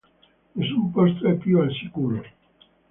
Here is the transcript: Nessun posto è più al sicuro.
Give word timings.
Nessun 0.55 0.89
posto 0.91 1.27
è 1.27 1.35
più 1.35 1.59
al 1.59 1.71
sicuro. 1.75 2.23